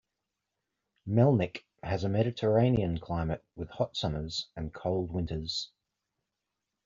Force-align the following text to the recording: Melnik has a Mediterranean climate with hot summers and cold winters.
Melnik 1.07 1.65
has 1.83 2.03
a 2.03 2.09
Mediterranean 2.09 2.97
climate 2.97 3.45
with 3.55 3.69
hot 3.69 3.95
summers 3.95 4.47
and 4.55 4.73
cold 4.73 5.11
winters. 5.11 5.69